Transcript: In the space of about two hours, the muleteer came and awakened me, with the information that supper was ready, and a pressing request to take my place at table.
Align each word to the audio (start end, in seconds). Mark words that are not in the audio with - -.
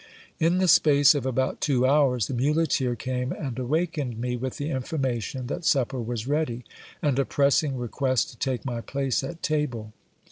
In 0.39 0.57
the 0.57 0.67
space 0.67 1.13
of 1.13 1.27
about 1.27 1.61
two 1.61 1.85
hours, 1.85 2.25
the 2.25 2.33
muleteer 2.33 2.95
came 2.95 3.31
and 3.31 3.59
awakened 3.59 4.17
me, 4.17 4.35
with 4.35 4.57
the 4.57 4.71
information 4.71 5.45
that 5.45 5.63
supper 5.63 6.01
was 6.01 6.27
ready, 6.27 6.63
and 7.03 7.19
a 7.19 7.23
pressing 7.23 7.77
request 7.77 8.31
to 8.31 8.37
take 8.39 8.65
my 8.65 8.81
place 8.81 9.23
at 9.23 9.43
table. 9.43 9.93